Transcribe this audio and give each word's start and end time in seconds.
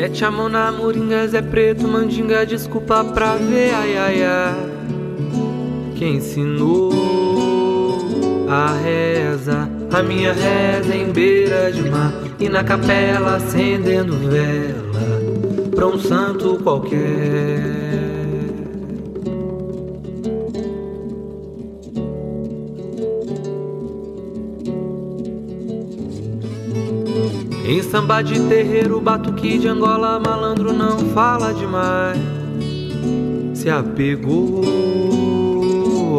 Mete 0.00 0.24
a 0.24 0.30
mão 0.30 0.48
na 0.48 0.70
moringa, 0.70 1.26
Zé 1.26 1.42
Preto, 1.42 1.88
mandinga, 1.88 2.46
desculpa 2.46 3.02
pra 3.02 3.34
ver, 3.34 3.74
ai 3.74 3.96
ai 3.96 4.22
ai. 4.22 4.70
Quem 5.96 6.18
ensinou 6.18 6.92
a 8.48 8.74
reza, 8.74 9.68
a 9.92 10.00
minha 10.00 10.32
reza 10.32 10.94
em 10.94 11.10
beira 11.10 11.72
de 11.72 11.82
mar 11.90 12.12
e 12.38 12.48
na 12.48 12.62
capela 12.62 13.34
acendendo 13.34 14.16
vela 14.18 15.20
pra 15.74 15.88
um 15.88 15.98
santo 15.98 16.60
qualquer. 16.62 17.47
Em 27.68 27.82
samba 27.82 28.22
de 28.22 28.40
terreiro, 28.48 28.98
batuque 28.98 29.58
de 29.58 29.68
Angola, 29.68 30.18
malandro 30.18 30.72
não 30.72 30.98
fala 31.10 31.52
demais. 31.52 32.18
Se 33.52 33.68
apegou 33.68 34.64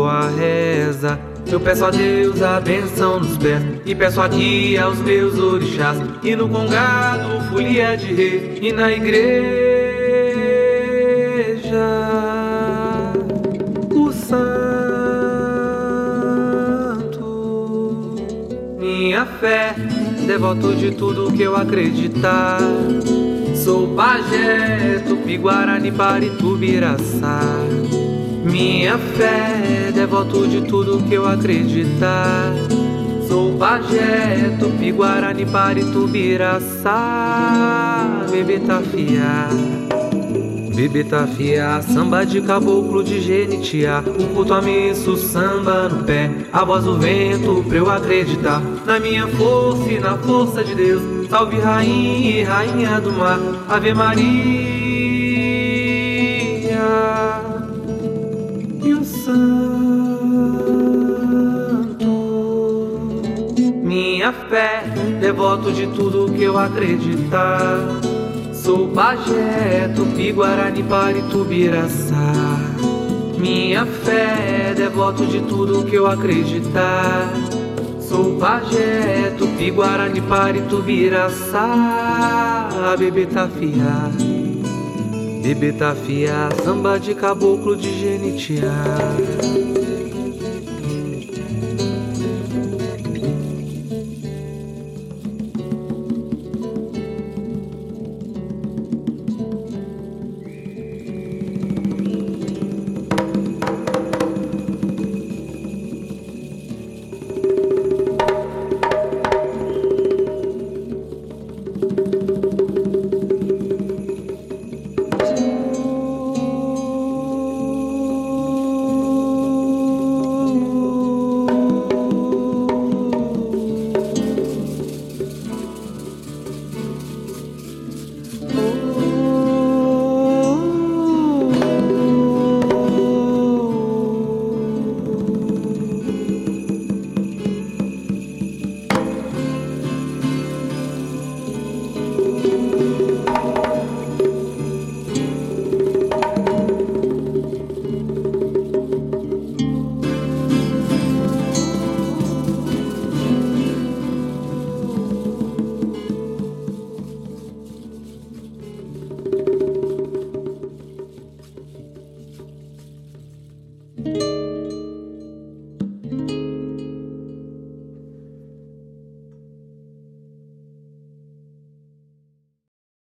a 0.07 0.29
reza. 0.29 1.19
Eu 1.51 1.59
peço 1.59 1.83
a 1.85 1.89
Deus 1.89 2.43
a 2.43 2.59
benção 2.61 3.19
nos 3.19 3.35
pés 3.39 3.63
E 3.83 3.95
peço 3.95 4.21
aqui 4.21 4.77
aos 4.77 4.99
meus 4.99 5.39
orixás 5.39 5.97
E 6.21 6.35
no 6.35 6.47
congado 6.47 7.41
folia 7.49 7.97
de 7.97 8.13
rei 8.13 8.59
E 8.61 8.71
na 8.71 8.91
igreja 8.91 9.49
O 13.89 14.11
santo 14.11 14.45
Minha 18.77 19.25
fé 19.25 19.73
devoto 20.25 20.73
de 20.75 20.91
tudo 20.91 21.31
que 21.31 21.43
eu 21.43 21.55
acreditar. 21.55 22.59
Sou 23.55 23.95
pajé, 23.95 25.01
tupi, 25.07 25.37
guarani, 25.37 25.91
paritubiraçá. 25.91 27.39
Minha 28.43 28.97
fé, 28.97 29.91
devoto 29.93 30.47
de 30.47 30.61
tudo 30.61 31.03
que 31.03 31.13
eu 31.15 31.27
acreditar. 31.27 32.53
Sou 33.27 33.53
pajé, 33.57 34.55
tupi, 34.59 34.91
guarani, 34.91 35.45
paritubiraçá. 35.45 38.25
Bebê 38.31 38.59
tá 38.59 38.81
Bebê 40.79 41.03
fia, 41.27 41.81
samba 41.81 42.25
de 42.25 42.39
caboclo 42.39 43.03
de 43.03 43.19
genitiá. 43.19 44.01
Um 44.17 44.33
culto 44.33 44.53
a 44.53 44.61
samba 45.17 45.89
no 45.89 46.05
pé. 46.05 46.31
A 46.53 46.63
voz 46.63 46.85
do 46.85 46.97
vento 46.97 47.65
pra 47.67 47.77
eu 47.79 47.91
acreditar. 47.91 48.61
Na 48.85 48.97
minha 48.97 49.27
força 49.27 49.91
e 49.91 49.99
na 49.99 50.17
força 50.17 50.63
de 50.63 50.73
Deus. 50.73 51.27
Salve 51.29 51.59
rainha 51.59 52.39
e 52.39 52.43
rainha 52.43 53.01
do 53.01 53.11
mar. 53.11 53.41
Ave 53.67 53.93
Maria. 53.93 54.29
E 58.81 58.93
o 58.93 59.03
santo. 59.03 59.49
Minha 63.83 64.31
fé, 64.31 64.85
devoto 65.19 65.73
de 65.73 65.87
tudo 65.87 66.31
que 66.31 66.43
eu 66.43 66.57
acreditar 66.57 67.99
Sou 68.63 68.89
pajé, 68.89 69.89
tupi, 69.95 70.31
guarani, 70.33 70.83
paritubiraçá 70.83 72.33
Minha 73.37 73.85
fé 73.85 74.71
é 74.71 74.73
devoto 74.73 75.25
de 75.25 75.39
tudo 75.41 75.85
que 75.85 75.95
eu 75.95 76.05
acreditar. 76.05 77.31
Sou 78.01 78.35
pajé, 78.37 79.33
tupi, 79.37 79.71
guarani, 79.71 80.19
paritubiraçá 80.21 81.69
Bebê 82.97 83.25
tá 83.27 83.47
fiar 83.47 84.11
Bebê 85.41 85.71
tá 85.71 85.95
fiar 85.95 86.53
Samba 86.61 86.99
de 86.99 87.15
caboclo 87.15 87.77
de 87.77 87.97
genitiar 87.97 89.15